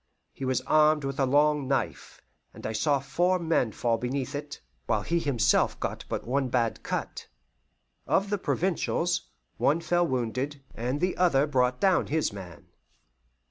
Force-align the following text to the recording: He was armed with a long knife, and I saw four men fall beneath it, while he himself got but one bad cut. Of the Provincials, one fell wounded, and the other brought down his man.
He 0.33 0.45
was 0.45 0.61
armed 0.61 1.03
with 1.03 1.19
a 1.19 1.27
long 1.27 1.67
knife, 1.67 2.21
and 2.55 2.65
I 2.65 2.73
saw 2.73 2.97
four 2.99 3.37
men 3.37 3.71
fall 3.71 3.99
beneath 3.99 4.33
it, 4.33 4.59
while 4.87 5.03
he 5.03 5.19
himself 5.19 5.79
got 5.79 6.05
but 6.09 6.25
one 6.25 6.49
bad 6.49 6.81
cut. 6.81 7.27
Of 8.07 8.31
the 8.31 8.39
Provincials, 8.39 9.29
one 9.57 9.79
fell 9.79 10.07
wounded, 10.07 10.63
and 10.73 11.01
the 11.01 11.15
other 11.17 11.45
brought 11.45 11.79
down 11.79 12.07
his 12.07 12.33
man. 12.33 12.65